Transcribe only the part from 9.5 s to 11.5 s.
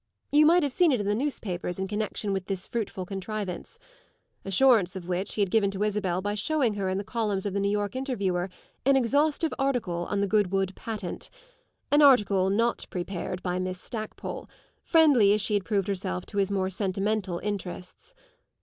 article on the Goodwood patent